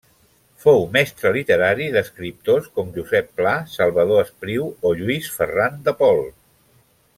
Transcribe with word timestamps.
Fou 0.63 0.79
mestre 0.95 1.33
literari 1.35 1.89
d'escriptors 1.95 2.71
com 2.79 2.89
Josep 2.97 3.29
Pla, 3.41 3.53
Salvador 3.75 4.25
Espriu 4.25 4.67
o 4.91 4.95
Lluís 5.03 5.29
Ferran 5.37 5.81
de 5.89 5.97
Pol. 6.03 6.27